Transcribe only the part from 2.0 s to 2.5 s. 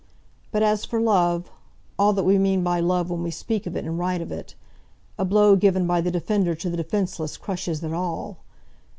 that we